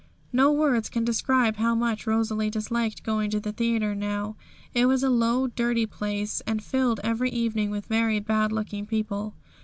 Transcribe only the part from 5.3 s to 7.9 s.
dirty place, and filled every evening with